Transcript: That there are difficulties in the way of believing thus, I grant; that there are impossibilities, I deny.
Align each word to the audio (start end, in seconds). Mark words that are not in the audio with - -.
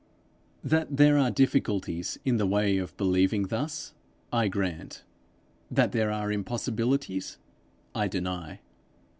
That 0.63 0.97
there 0.97 1.15
are 1.19 1.29
difficulties 1.29 2.17
in 2.25 2.37
the 2.37 2.47
way 2.47 2.79
of 2.79 2.97
believing 2.97 3.49
thus, 3.49 3.93
I 4.33 4.47
grant; 4.47 5.03
that 5.69 5.91
there 5.91 6.09
are 6.11 6.31
impossibilities, 6.31 7.37
I 7.93 8.07
deny. 8.07 8.61